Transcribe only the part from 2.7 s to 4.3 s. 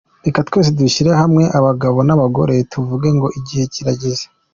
tuvuge ngo igihe kirageze”.